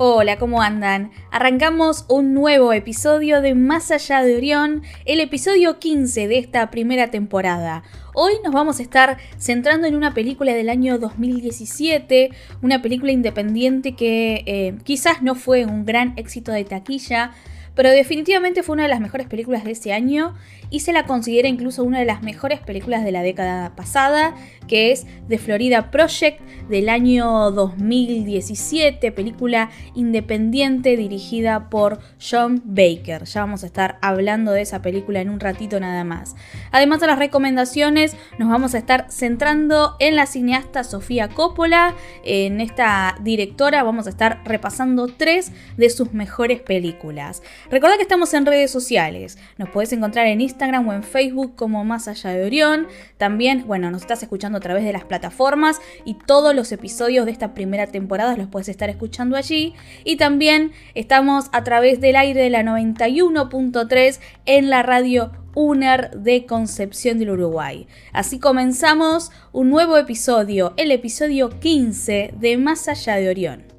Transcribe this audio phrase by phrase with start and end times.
[0.00, 1.10] Hola, ¿cómo andan?
[1.32, 7.10] Arrancamos un nuevo episodio de Más allá de Orión, el episodio 15 de esta primera
[7.10, 7.82] temporada.
[8.14, 12.30] Hoy nos vamos a estar centrando en una película del año 2017,
[12.62, 17.32] una película independiente que eh, quizás no fue un gran éxito de taquilla,
[17.74, 20.34] pero definitivamente fue una de las mejores películas de ese año
[20.70, 24.34] y se la considera incluso una de las mejores películas de la década pasada,
[24.66, 33.24] que es The Florida Project del año 2017, película independiente dirigida por John Baker.
[33.24, 36.36] Ya vamos a estar hablando de esa película en un ratito nada más.
[36.70, 41.94] Además de las recomendaciones, nos vamos a estar centrando en la cineasta Sofía Coppola.
[42.24, 47.42] En esta directora vamos a estar repasando tres de sus mejores películas.
[47.70, 49.38] Recuerda que estamos en redes sociales.
[49.56, 52.88] Nos puedes encontrar en Instagram Instagram o en Facebook como Más Allá de Orión.
[53.16, 57.32] También, bueno, nos estás escuchando a través de las plataformas y todos los episodios de
[57.32, 59.74] esta primera temporada los puedes estar escuchando allí.
[60.02, 66.44] Y también estamos a través del aire de la 91.3 en la radio UNER de
[66.44, 67.86] Concepción del Uruguay.
[68.12, 73.77] Así comenzamos un nuevo episodio, el episodio 15 de Más Allá de Orión.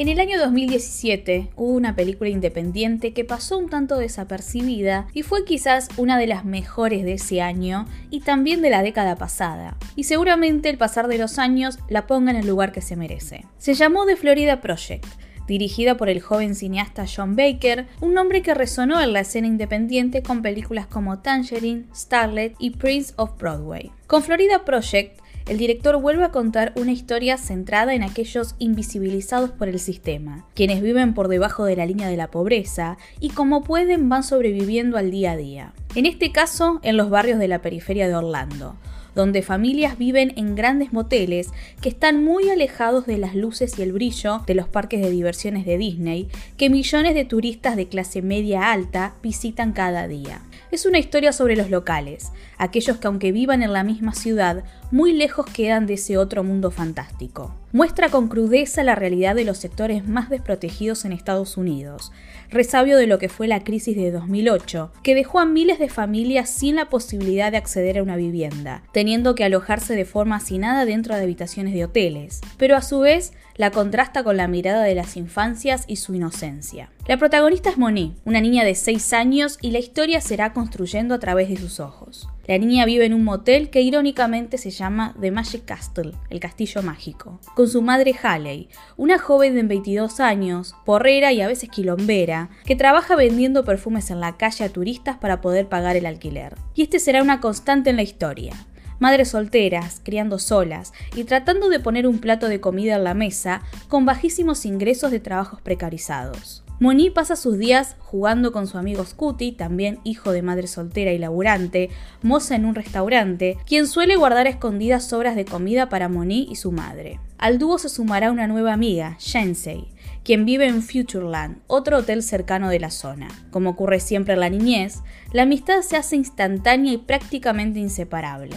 [0.00, 5.44] En el año 2017 hubo una película independiente que pasó un tanto desapercibida y fue
[5.44, 9.76] quizás una de las mejores de ese año y también de la década pasada.
[9.96, 13.44] Y seguramente el pasar de los años la ponga en el lugar que se merece.
[13.58, 15.04] Se llamó The Florida Project
[15.46, 20.22] dirigida por el joven cineasta John Baker, un nombre que resonó en la escena independiente
[20.22, 23.90] con películas como Tangerine, Starlet y Prince of Broadway.
[24.06, 25.19] Con Florida Project
[25.50, 30.80] el director vuelve a contar una historia centrada en aquellos invisibilizados por el sistema, quienes
[30.80, 35.10] viven por debajo de la línea de la pobreza y como pueden van sobreviviendo al
[35.10, 35.72] día a día.
[35.96, 38.76] En este caso, en los barrios de la periferia de Orlando,
[39.16, 41.50] donde familias viven en grandes moteles
[41.80, 45.66] que están muy alejados de las luces y el brillo de los parques de diversiones
[45.66, 50.42] de Disney que millones de turistas de clase media alta visitan cada día.
[50.70, 55.14] Es una historia sobre los locales, aquellos que aunque vivan en la misma ciudad, muy
[55.14, 57.54] lejos quedan de ese otro mundo fantástico.
[57.72, 62.12] Muestra con crudeza la realidad de los sectores más desprotegidos en Estados Unidos,
[62.50, 66.50] resabio de lo que fue la crisis de 2008, que dejó a miles de familias
[66.50, 71.16] sin la posibilidad de acceder a una vivienda, teniendo que alojarse de forma hacinada dentro
[71.16, 75.16] de habitaciones de hoteles, pero a su vez la contrasta con la mirada de las
[75.16, 76.90] infancias y su inocencia.
[77.06, 81.18] La protagonista es Monique, una niña de 6 años y la historia será construyendo a
[81.18, 82.28] través de sus ojos.
[82.46, 86.82] La niña vive en un motel que irónicamente se llama The Magic Castle, el castillo
[86.82, 92.50] mágico, con su madre Haley, una joven de 22 años, porrera y a veces quilombera,
[92.64, 96.56] que trabaja vendiendo perfumes en la calle a turistas para poder pagar el alquiler.
[96.74, 98.54] Y este será una constante en la historia
[99.00, 103.62] madres solteras, criando solas y tratando de poner un plato de comida en la mesa
[103.88, 106.62] con bajísimos ingresos de trabajos precarizados.
[106.80, 111.18] Moni pasa sus días jugando con su amigo Scooty, también hijo de madre soltera y
[111.18, 111.90] laburante,
[112.22, 116.72] moza en un restaurante, quien suele guardar escondidas sobras de comida para Moni y su
[116.72, 117.20] madre.
[117.36, 119.88] Al dúo se sumará una nueva amiga, Shensei,
[120.24, 123.28] quien vive en Futureland, otro hotel cercano de la zona.
[123.50, 125.00] Como ocurre siempre en la niñez,
[125.34, 128.56] la amistad se hace instantánea y prácticamente inseparable.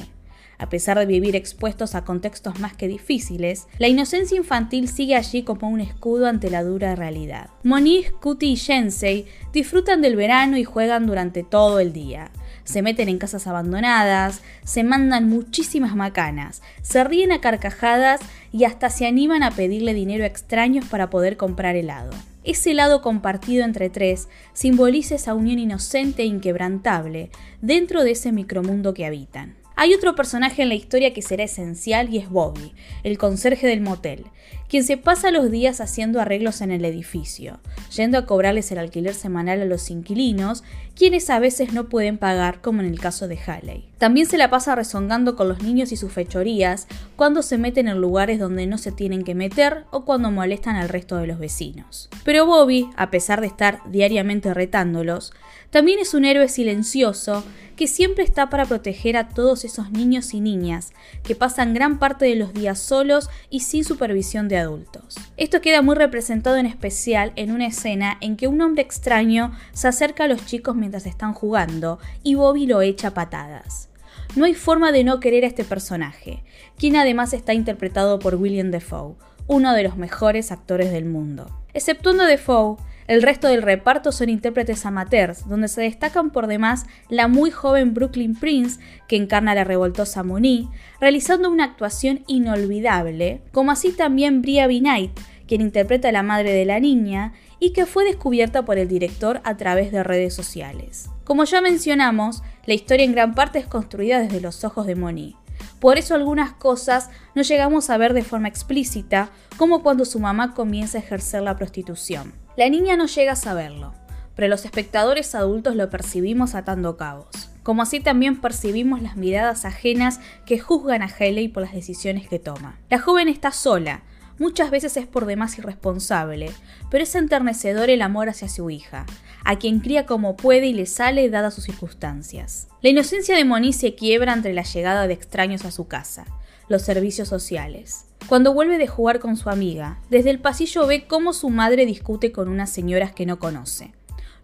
[0.64, 5.44] A pesar de vivir expuestos a contextos más que difíciles, la inocencia infantil sigue allí
[5.44, 7.50] como un escudo ante la dura realidad.
[7.64, 12.32] Monique, Kuti y Shensei disfrutan del verano y juegan durante todo el día.
[12.64, 18.22] Se meten en casas abandonadas, se mandan muchísimas macanas, se ríen a carcajadas
[18.54, 22.12] y hasta se animan a pedirle dinero a extraños para poder comprar helado.
[22.46, 28.94] Ese lado compartido entre tres simboliza esa unión inocente e inquebrantable dentro de ese micromundo
[28.94, 29.62] que habitan.
[29.76, 32.74] Hay otro personaje en la historia que será esencial y es Bobby,
[33.04, 34.26] el conserje del motel,
[34.70, 37.60] quien se pasa los días haciendo arreglos en el edificio,
[37.96, 40.64] yendo a cobrarles el alquiler semanal a los inquilinos,
[40.96, 43.86] quienes a veces no pueden pagar, como en el caso de Halley.
[43.98, 48.00] También se la pasa rezongando con los niños y sus fechorías cuando se meten en
[48.00, 52.10] lugares donde no se tienen que meter o cuando molestan al resto de los vecinos.
[52.24, 55.34] Pero Bobby, a pesar de estar diariamente retándolos,
[55.70, 57.44] también es un héroe silencioso
[57.76, 60.94] que siempre está para proteger a todos esos niños y niñas
[61.24, 65.16] que pasan gran parte de los días solos y sin supervisión de adultos.
[65.38, 69.88] Esto queda muy representado en especial en una escena en que un hombre extraño se
[69.88, 73.90] acerca a los chicos mientras están jugando y Bobby lo echa a patadas.
[74.36, 76.44] No hay forma de no querer a este personaje,
[76.78, 79.16] quien además está interpretado por William Defoe,
[79.48, 81.50] uno de los mejores actores del mundo.
[81.74, 82.78] Exceptuando Defoe,
[83.08, 87.94] el resto del reparto son intérpretes amateurs, donde se destacan por demás la muy joven
[87.94, 90.70] Brooklyn Prince, que encarna a la revoltosa Moni,
[91.00, 94.80] realizando una actuación inolvidable, como así también Bria B.
[94.80, 95.12] Knight,
[95.48, 99.42] quien interpreta a la madre de la niña y que fue descubierta por el director
[99.44, 101.10] a través de redes sociales.
[101.24, 105.36] Como ya mencionamos, la historia en gran parte es construida desde los ojos de Moni.
[105.84, 110.54] Por eso algunas cosas no llegamos a ver de forma explícita, como cuando su mamá
[110.54, 112.32] comienza a ejercer la prostitución.
[112.56, 113.94] La niña no llega a saberlo,
[114.34, 117.50] pero los espectadores adultos lo percibimos atando cabos.
[117.64, 122.40] Como así también percibimos las miradas ajenas que juzgan a Haley por las decisiones que
[122.40, 122.80] toma.
[122.90, 124.04] La joven está sola,
[124.40, 126.52] muchas veces es por demás irresponsable,
[126.90, 129.06] pero es enternecedor el amor hacia su hija,
[129.46, 132.68] a quien cría como puede y le sale dadas sus circunstancias.
[132.82, 136.26] La inocencia de Moni se quiebra ante la llegada de extraños a su casa,
[136.68, 138.06] los servicios sociales.
[138.28, 142.32] Cuando vuelve de jugar con su amiga, desde el pasillo ve cómo su madre discute
[142.32, 143.94] con unas señoras que no conoce.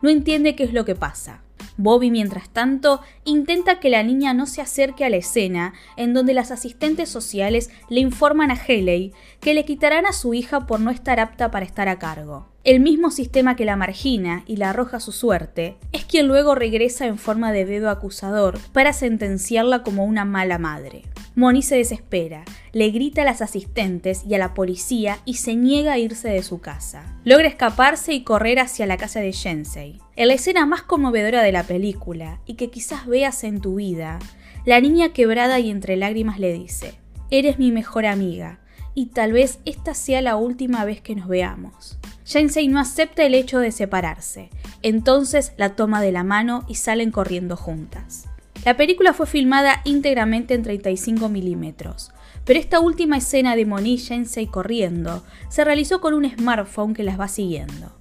[0.01, 1.41] No entiende qué es lo que pasa.
[1.77, 6.33] Bobby, mientras tanto, intenta que la niña no se acerque a la escena en donde
[6.33, 10.91] las asistentes sociales le informan a Haley que le quitarán a su hija por no
[10.91, 12.47] estar apta para estar a cargo.
[12.65, 16.55] El mismo sistema que la margina y la arroja a su suerte es quien luego
[16.55, 21.03] regresa en forma de dedo acusador para sentenciarla como una mala madre.
[21.35, 25.93] Moni se desespera, le grita a las asistentes y a la policía y se niega
[25.93, 27.15] a irse de su casa.
[27.23, 30.01] Logra escaparse y correr hacia la casa de Jensei.
[30.19, 34.19] En la escena más conmovedora de la película, y que quizás veas en tu vida,
[34.65, 36.95] la niña quebrada y entre lágrimas le dice,
[37.31, 38.59] Eres mi mejor amiga,
[38.93, 41.99] y tal vez esta sea la última vez que nos veamos.
[42.25, 44.49] Jensei no acepta el hecho de separarse,
[44.81, 48.27] entonces la toma de la mano y salen corriendo juntas.
[48.65, 52.11] La película fue filmada íntegramente en 35 milímetros,
[52.43, 57.17] pero esta última escena de Moni Jensei corriendo se realizó con un smartphone que las
[57.17, 57.98] va siguiendo.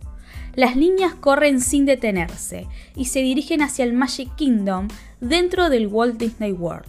[0.58, 2.66] Las niñas corren sin detenerse
[2.96, 4.88] y se dirigen hacia el Magic Kingdom
[5.20, 6.84] dentro del Walt Disney World.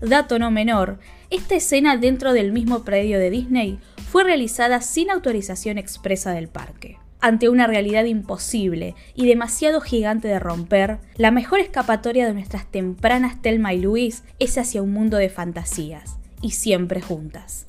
[0.00, 0.98] Dato no menor,
[1.30, 3.78] esta escena dentro del mismo predio de Disney
[4.10, 10.40] fue realizada sin autorización expresa del parque ante una realidad imposible y demasiado gigante de
[10.40, 15.28] romper, la mejor escapatoria de nuestras tempranas Telma y Luis es hacia un mundo de
[15.28, 17.64] fantasías, y siempre juntas.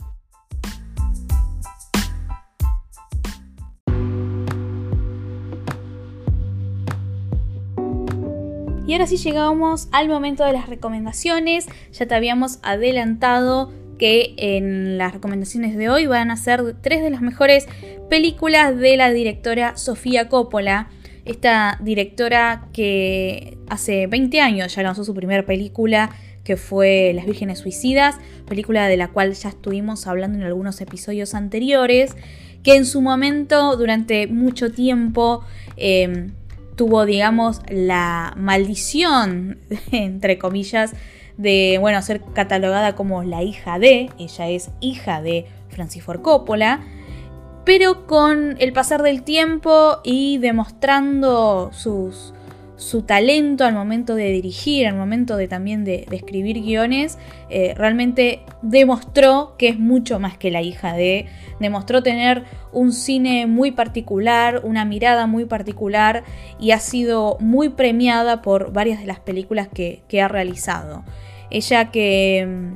[8.87, 11.65] Y ahora sí llegamos al momento de las recomendaciones.
[11.91, 17.09] Ya te habíamos adelantado que en las recomendaciones de hoy van a ser tres de
[17.09, 17.67] las mejores
[18.09, 20.89] películas de la directora Sofía Coppola.
[21.23, 26.11] Esta directora que hace 20 años ya lanzó su primera película
[26.43, 28.17] que fue Las Vírgenes Suicidas,
[28.47, 32.15] película de la cual ya estuvimos hablando en algunos episodios anteriores,
[32.61, 35.43] que en su momento, durante mucho tiempo,
[35.75, 36.33] em,
[36.75, 39.59] tuvo, digamos, la maldición,
[39.91, 40.93] entre comillas,
[41.37, 46.81] de, bueno, ser catalogada como la hija de, ella es hija de Francis Ford Coppola,
[47.65, 52.33] pero con el pasar del tiempo y demostrando sus,
[52.77, 57.17] su talento al momento de dirigir, al momento de también de, escribir guiones,
[57.49, 61.27] eh, realmente demostró que es mucho más que la hija de,
[61.59, 66.23] demostró tener un cine muy particular, una mirada muy particular
[66.59, 71.03] y ha sido muy premiada por varias de las películas que, que ha realizado.
[71.49, 72.75] Ella que,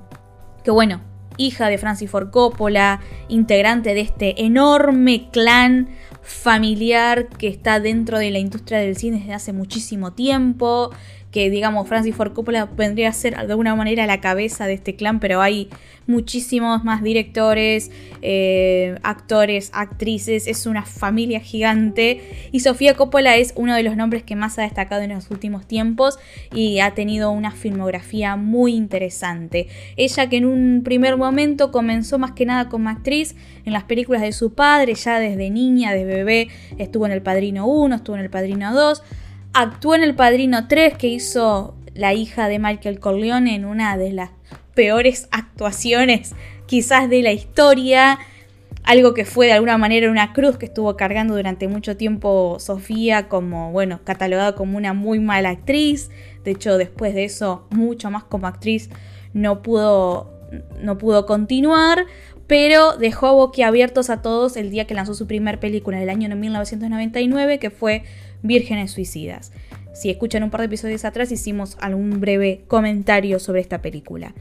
[0.63, 1.01] que bueno,
[1.39, 5.89] hija de Francis Ford Coppola, integrante de este enorme clan
[6.21, 10.91] familiar que está dentro de la industria del cine desde hace muchísimo tiempo,
[11.31, 14.95] que digamos Francis Ford Coppola vendría a ser de alguna manera la cabeza de este
[14.95, 15.69] clan, pero hay
[16.07, 17.91] muchísimos más directores,
[18.23, 24.23] eh, actores, actrices, es una familia gigante y Sofía Coppola es uno de los nombres
[24.23, 26.17] que más ha destacado en los últimos tiempos
[26.51, 29.67] y ha tenido una filmografía muy interesante.
[29.97, 34.23] Ella que en un primer momento comenzó más que nada como actriz en las películas
[34.23, 36.47] de su padre, ya desde niña, desde bebé,
[36.79, 39.03] estuvo en El Padrino 1, estuvo en El Padrino 2,
[39.53, 44.13] actuó en El Padrino 3 que hizo la hija de Michael Corleone en una de
[44.13, 44.31] las
[44.73, 46.33] peores actuaciones
[46.65, 48.19] quizás de la historia.
[48.83, 53.27] Algo que fue de alguna manera una cruz que estuvo cargando durante mucho tiempo Sofía
[53.27, 56.09] como, bueno, catalogada como una muy mala actriz.
[56.43, 58.89] De hecho, después de eso, mucho más como actriz,
[59.33, 60.31] no pudo,
[60.81, 62.05] no pudo continuar.
[62.47, 66.35] Pero dejó boquiabiertos a todos el día que lanzó su primer película en el año
[66.35, 68.05] 1999, que fue
[68.41, 69.51] Vírgenes Suicidas.
[69.93, 74.33] Si escuchan un par de episodios atrás hicimos algún breve comentario sobre esta película.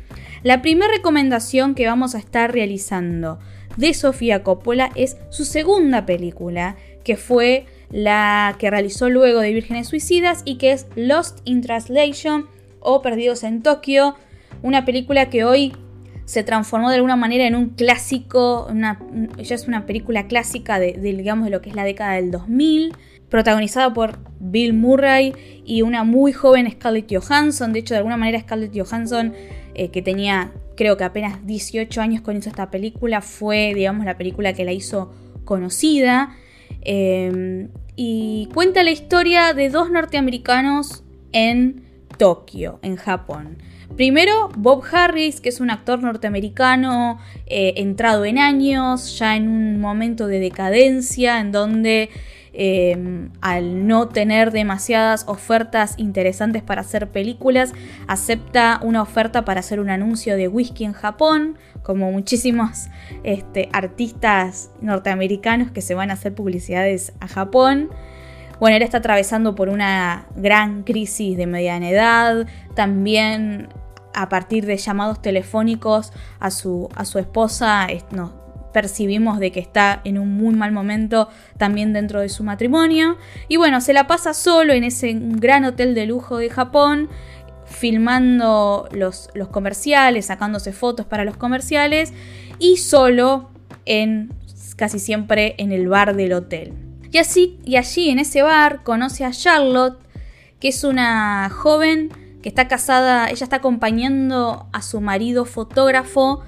[0.42, 3.38] La primera recomendación que vamos a estar realizando
[3.76, 9.88] de Sofía Coppola es su segunda película, que fue la que realizó luego de Vírgenes
[9.88, 12.46] Suicidas y que es Lost in Translation
[12.80, 14.16] o Perdidos en Tokio,
[14.62, 15.72] una película que hoy
[16.24, 19.00] se transformó de alguna manera en un clásico, una,
[19.38, 22.92] ella es una película clásica de, digamos, de lo que es la década del 2000,
[23.28, 25.32] protagonizada por Bill Murray
[25.64, 27.72] y una muy joven Scarlett Johansson.
[27.72, 29.34] De hecho, de alguna manera Scarlett Johansson,
[29.74, 34.16] eh, que tenía creo que apenas 18 años cuando hizo esta película, fue, digamos, la
[34.16, 35.12] película que la hizo
[35.44, 36.36] conocida.
[36.82, 41.82] Em, y cuenta la historia de dos norteamericanos en
[42.16, 43.58] Tokio, en Japón.
[43.96, 49.80] Primero, Bob Harris, que es un actor norteamericano eh, entrado en años, ya en un
[49.80, 52.08] momento de decadencia, en donde
[52.60, 57.72] Em, al no tener demasiadas ofertas interesantes para hacer películas,
[58.08, 62.88] acepta una oferta para hacer un anuncio de whisky en Japón, como muchísimos
[63.22, 67.90] este, artistas norteamericanos que se van a hacer publicidades a Japón.
[68.58, 73.68] Bueno, él está atravesando por una gran crisis de mediana edad, también
[74.14, 78.37] a partir de llamados telefónicos a su, a su esposa, no,
[78.72, 83.16] percibimos de que está en un muy mal momento también dentro de su matrimonio.
[83.48, 87.08] Y bueno, se la pasa solo en ese gran hotel de lujo de Japón,
[87.64, 92.12] filmando los, los comerciales, sacándose fotos para los comerciales
[92.58, 93.50] y solo
[93.84, 94.32] en
[94.76, 96.72] casi siempre en el bar del hotel.
[97.10, 99.98] Y así y allí en ese bar conoce a Charlotte,
[100.60, 102.10] que es una joven
[102.42, 106.42] que está casada, ella está acompañando a su marido fotógrafo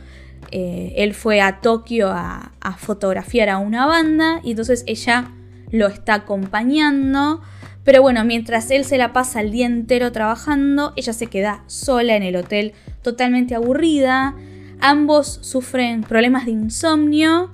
[0.51, 5.33] eh, él fue a Tokio a, fotografiar a una banda y entonces ella
[5.71, 7.41] lo está acompañando.
[7.85, 12.17] Pero bueno, mientras él se la pasa el día entero trabajando, ella se queda sola
[12.17, 14.35] en el hotel totalmente aburrida.
[14.81, 17.51] Ambos sufren problemas de insomnio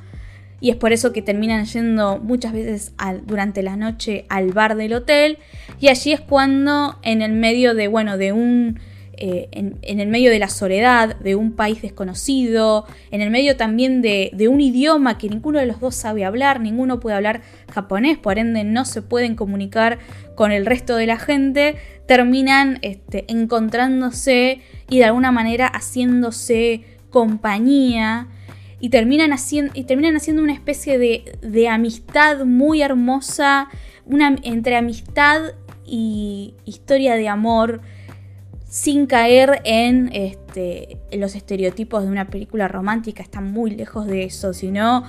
[0.61, 2.93] y es por eso que terminan yendo muchas veces
[3.26, 5.38] durante la noche al bar del hotel.
[5.81, 8.81] Y allí es cuando en el medio de, bueno, de un
[9.18, 14.02] eh, en, el medio de la soledad, de un país desconocido, en el medio también
[14.02, 17.40] de, un idioma que ninguno de los dos sabe hablar, ninguno puede hablar
[17.73, 19.99] japonés, por ende no se pueden comunicar
[20.35, 28.28] con el resto de la gente, terminan este, encontrándose y de alguna manera haciéndose compañía
[28.80, 33.68] y terminan, haciendo, y terminan haciendo una especie de, de amistad muy hermosa,
[34.04, 35.54] una, entre amistad
[35.87, 37.80] y historia de amor
[38.76, 44.52] sin caer en, este, los estereotipos de una película romántica, está muy lejos de eso,
[44.52, 45.02] sino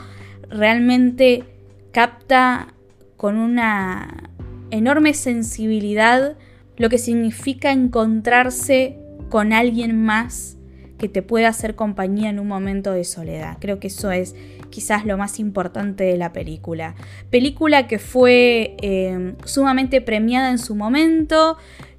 [0.49, 1.43] realmente
[1.91, 2.73] capta
[3.17, 4.29] con una
[4.71, 6.37] enorme sensibilidad
[6.77, 10.57] lo que significa encontrarse con alguien más
[10.97, 13.57] que te pueda hacer compañía en un momento de soledad.
[13.59, 14.33] Creo que eso es
[14.69, 16.95] quizás lo más importante de la película.
[17.29, 21.57] Película que fue eh, sumamente premiada en su momento,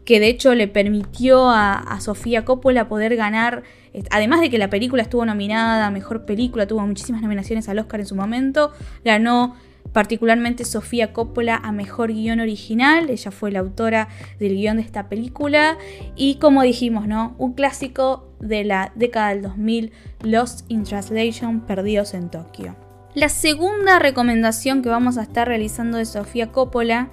[0.09, 3.63] que de hecho le permitió a, Sofía Coppola poder ganar,
[4.11, 8.01] además de que la película estuvo nominada a Mejor Película, tuvo muchísimas nominaciones al Oscar
[8.01, 8.73] en su momento,
[9.05, 9.55] ganó
[9.93, 14.09] particularmente Sofía Coppola a Mejor Guión Original, ella fue la autora
[14.41, 15.77] del guion de esta película,
[16.17, 17.35] y como dijimos, ¿no?
[17.37, 22.77] Un clásico de la década del 2000, Lost in Translation, Perdidos en Tokio.
[23.13, 27.11] La segunda recomendación que vamos a estar realizando de Sofía Coppola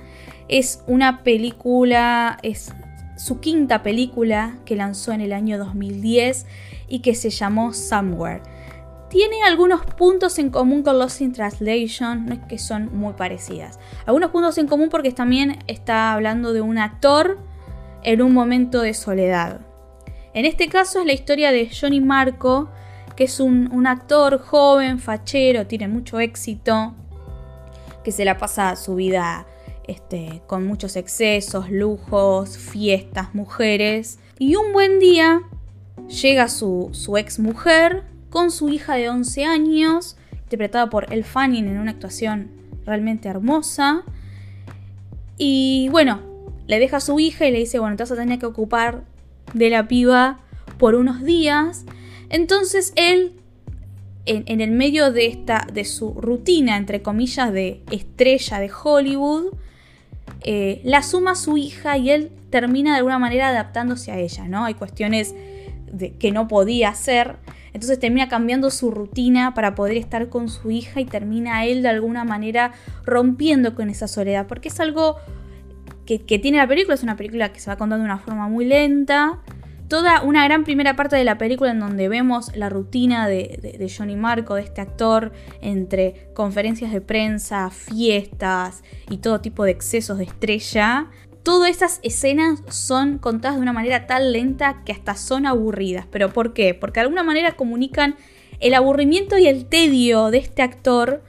[0.48, 2.74] es una película, es
[3.16, 6.46] su quinta película que lanzó en el año 2010
[6.88, 8.42] y que se llamó Somewhere.
[9.10, 13.80] Tiene algunos puntos en común con Lost in Translation, no es que son muy parecidas.
[14.06, 17.38] Algunos puntos en común porque también está hablando de un actor
[18.04, 19.62] en un momento de soledad.
[20.34, 22.70] En este caso es la historia de Johnny Marco,
[23.16, 26.94] que es un, actor joven, fachero, tiene mucho éxito,
[28.04, 29.48] que se la pasa su vida
[29.88, 34.20] este, con muchos excesos, lujos, fiestas, mujeres.
[34.40, 35.42] Y un buen día
[36.08, 41.68] llega su, su ex mujer con su hija de 11 años, interpretada por El Fanning
[41.68, 42.52] en una actuación
[42.86, 44.04] realmente hermosa.
[45.38, 46.22] Y bueno,
[46.68, 49.04] le deja a su hija y le dice, bueno, te vas a tener que ocupar
[49.54, 50.40] de la piba
[50.78, 51.86] por unos días.
[52.30, 53.34] Entonces él,
[54.26, 59.54] en, el medio de, esta, de su rutina, entre comillas, de estrella de Hollywood,
[60.42, 64.66] eh, la suma su hija y él termina de alguna manera adaptándose a ella, ¿no?
[64.66, 65.34] Hay cuestiones
[65.92, 67.38] de, que no podía hacer.
[67.74, 71.90] Entonces termina cambiando su rutina para poder estar con su hija y termina él de
[71.90, 72.72] alguna manera
[73.04, 74.48] rompiendo con esa soledad.
[74.48, 75.18] Porque es algo
[76.06, 78.66] que, tiene la película, es una película que se va contando de una forma muy
[78.66, 79.40] lenta.
[79.96, 83.90] Toda una gran primera parte de la película en donde vemos la rutina de, de,
[83.90, 90.18] Johnny Marco, de este actor, entre conferencias de prensa, fiestas y todo tipo de excesos
[90.18, 91.08] de estrella.
[91.44, 96.06] Todas esas escenas son contadas de una manera tan lenta que hasta son aburridas.
[96.12, 96.74] ¿Pero por qué?
[96.74, 98.18] Porque de alguna manera comunican
[98.60, 101.24] el aburrimiento y el tedio de este actor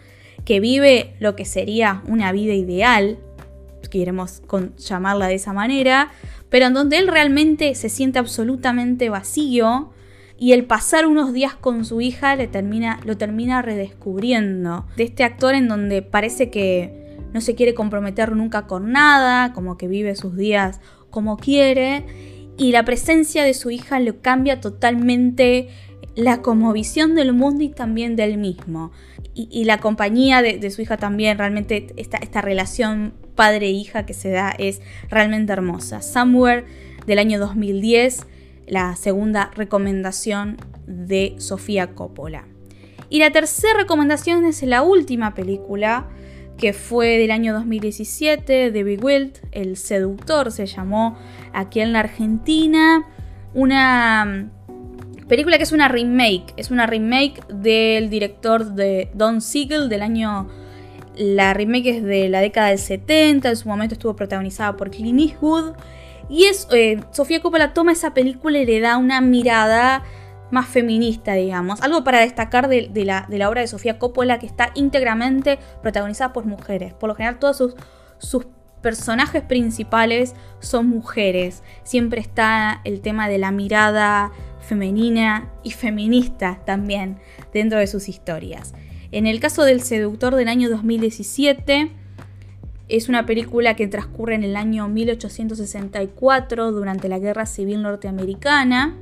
[0.44, 3.20] que vive lo que sería una vida ideal,
[3.88, 4.42] queremos
[4.76, 6.10] llamarla de esa manera,
[6.50, 9.90] pero en donde él realmente se siente absolutamente vacío
[10.38, 14.86] y el pasar unos días con su hija le termina, lo termina redescubriendo.
[14.96, 19.76] De este actor en donde parece que no se quiere comprometer nunca con nada, como
[19.76, 22.04] que vive sus días como quiere,
[22.58, 25.68] y la presencia de su hija le cambia totalmente
[26.14, 26.40] la
[26.72, 28.92] visión del mundo y también del mismo.
[29.34, 34.50] Y, la compañía de, su hija también, realmente esta, esta relación padre-hija que se da
[34.50, 36.02] es realmente hermosa.
[36.02, 36.64] Somewhere
[37.06, 38.26] del año 2010,
[38.66, 42.44] la segunda recomendación de Sofía Coppola.
[43.08, 46.08] Y la tercera recomendación es la última película
[46.58, 51.16] que fue del año 2017, de Wild, El Seductor se llamó
[51.52, 53.06] aquí en la Argentina.
[53.52, 54.50] Una
[55.28, 60.48] Película que es una remake, es una remake del director de Don Siegel del año...
[61.16, 65.20] La remake es de la década del 70, en su momento estuvo protagonizada por Clint
[65.20, 65.74] Eastwood.
[66.28, 70.02] Y es, eh, Sofía Coppola toma esa película y le da una mirada
[70.50, 71.80] más feminista, digamos.
[71.82, 76.32] Algo para destacar de, la, de, la, obra de Sofía Coppola que está íntegramente protagonizada
[76.32, 76.94] por mujeres.
[76.94, 77.74] Por lo general todos sus,
[78.18, 78.46] sus
[78.82, 81.62] personajes principales son mujeres.
[81.82, 87.18] Siempre está el tema de la mirada femenina y feminista también
[87.52, 88.74] dentro de sus historias.
[89.12, 91.90] En el caso del seductor del año 2017,
[92.88, 98.94] es una película que transcurre en el año 1864 durante la Guerra Civil Norteamericana,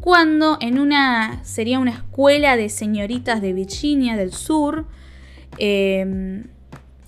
[0.00, 4.86] cuando en una sería una escuela de señoritas de Virginia del Sur,
[5.58, 6.44] em,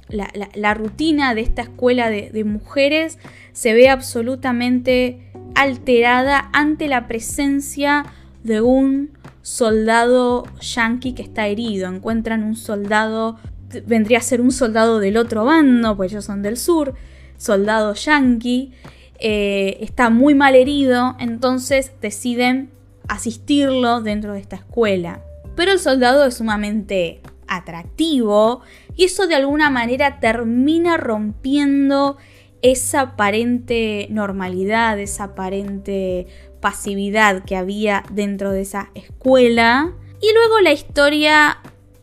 [0.09, 3.19] la, rutina de esta escuela de mujeres
[3.53, 5.21] se ve absolutamente
[5.55, 8.05] alterada ante la presencia
[8.43, 9.11] de un
[9.43, 11.89] soldado yanqui que está herido.
[11.89, 13.39] Encuentran un soldado,
[13.87, 16.95] vendría a ser un soldado del otro bando, pues ellos son del sur,
[17.37, 18.73] soldado yanqui,
[19.19, 22.71] eh, está muy mal herido, entonces deciden
[23.09, 25.23] asistirlo dentro de esta escuela.
[25.55, 28.63] Pero el soldado es sumamente atractivo
[28.97, 32.17] y eso de alguna manera termina rompiendo
[32.63, 36.27] esa aparente normalidad, esa aparente
[36.61, 39.93] pasividad que había dentro de esa escuela.
[40.21, 41.59] Y luego la historia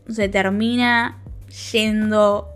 [0.07, 1.23] se termina
[1.71, 2.49] yendo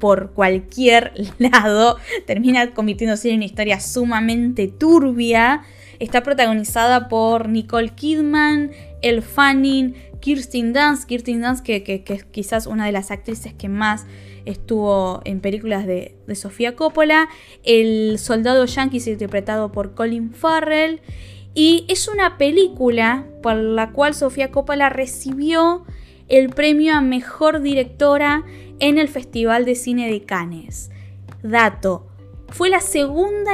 [0.00, 5.62] por cualquier lado, termina convirtiéndose en una historia sumamente turbia.
[5.98, 12.24] Está protagonizada por Nicole Kidman, El Fanning, Kirsten Dunst, Kirsten Dunst que, que, que es
[12.24, 14.04] quizás una de las actrices que más
[14.46, 17.28] estuvo en películas de, Sofía Coppola,
[17.64, 21.00] El Soldado Yankee interpretado por Colin Farrell,
[21.54, 25.84] y es una película por la cual Sofía Coppola recibió
[26.28, 28.44] el premio a Mejor Directora
[28.78, 30.90] en el Festival de Cine de Cannes.
[31.42, 32.06] Dato,
[32.48, 33.52] fue la segunda,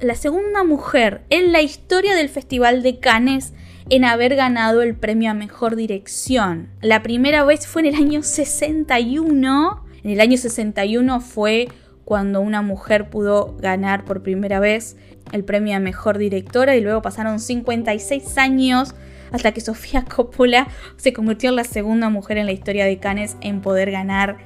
[0.00, 3.52] la segunda mujer en la historia del Festival de Cannes
[3.90, 6.70] en haber ganado el premio a Mejor Dirección.
[6.80, 11.68] La primera vez fue en el año 61 en el año 61 fue
[12.04, 14.96] cuando una mujer pudo ganar por primera vez
[15.32, 18.94] el premio a Mejor Directora y luego pasaron 56 años
[19.32, 23.36] hasta que Sofía Coppola se convirtió en la segunda mujer en la historia de Cannes
[23.40, 24.36] en poder ganar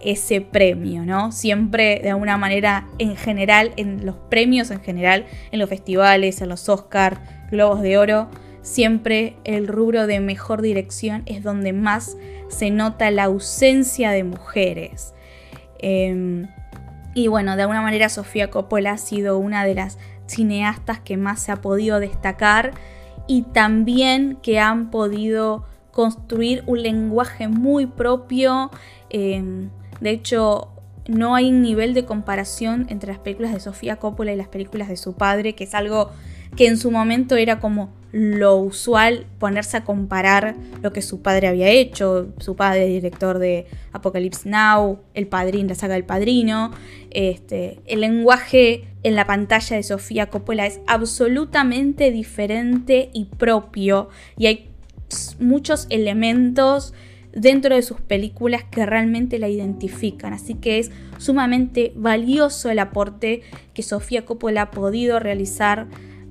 [0.00, 1.30] ese premio, ¿no?
[1.30, 6.48] Siempre de alguna manera en general, en los premios en general, en los festivales, en
[6.48, 8.30] los Oscar, Globos de Oro,
[8.62, 12.16] siempre el rubro de mejor dirección es donde más
[12.48, 15.14] se nota la ausencia de mujeres.
[15.78, 16.48] Em,
[17.14, 21.40] y bueno, de alguna manera Sofía Coppola ha sido una de las cineastas que más
[21.40, 22.72] se ha podido destacar
[23.26, 28.70] y también que han podido construir un lenguaje muy propio.
[29.08, 29.70] Em,
[30.00, 30.68] de hecho,
[31.08, 34.96] no hay nivel de comparación entre las películas de Sofía Coppola y las películas de
[34.96, 36.10] su padre, que es algo
[36.56, 41.46] que en su momento era como lo usual ponerse a comparar lo que su padre
[41.46, 46.72] había hecho, su padre director de Apocalypse Now, el padrino, la saga del padrino,
[47.10, 54.46] este, el lenguaje en la pantalla de Sofía Coppola es absolutamente diferente y propio y
[54.46, 54.70] hay
[55.38, 56.92] muchos elementos
[57.32, 60.32] dentro de sus películas que realmente la identifican.
[60.32, 65.86] Así que es sumamente valioso el aporte que Sofía Coppola ha podido realizar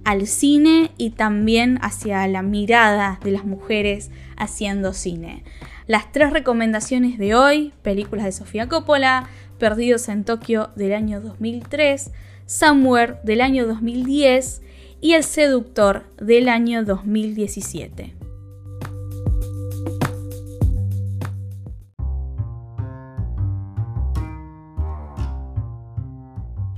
[0.10, 5.44] al cine y también hacia la mirada de las mujeres haciendo cine.
[5.86, 12.10] Las tres recomendaciones de hoy, películas de Sofía Coppola, Perdidos en Tokio del año 2003,
[12.48, 14.64] Somewhere del año 2010
[15.00, 18.19] y El Seductor del año 2017.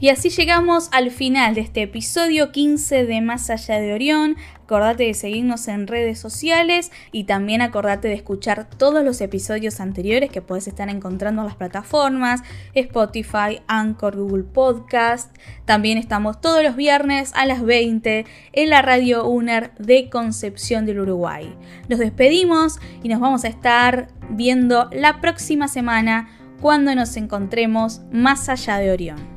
[0.02, 4.36] Y así llegamos al final de este episodio 15 de Más allá de Orión.
[4.64, 10.32] Acordate de seguirnos en redes sociales y también acordate de escuchar todos los episodios anteriores
[10.32, 12.42] que puedes estar encontrando en las plataformas
[12.74, 15.38] Spotify, Anchor, Google Podcast.
[15.66, 21.02] También estamos todos los viernes a las 20 en la radio UNER de Concepción del
[21.02, 21.56] Uruguay.
[21.90, 26.28] Nos despedimos y nos vamos a estar viendo la próxima semana
[26.60, 29.31] cuando nos encontremos más allá de Orión.